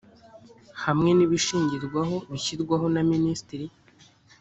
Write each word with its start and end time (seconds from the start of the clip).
hamwe 0.83 1.09
n 1.17 1.19
ibishingirwaho 1.25 2.15
bishyirwaho 2.31 2.85
na 2.93 3.01
minisitiri 3.11 3.65